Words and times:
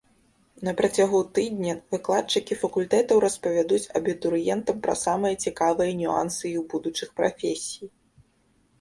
На 0.67 0.71
працягу 0.79 1.19
тыдня 1.37 1.75
выкладчыкі 1.95 2.57
факультэтаў 2.63 3.23
распавядуць 3.27 3.83
абітурыентам 4.01 4.83
пра 4.89 4.99
самыя 5.05 5.33
цікавыя 5.47 5.91
нюансы 6.05 6.45
іх 6.57 6.61
будучых 6.77 7.09
прафесій. 7.23 7.85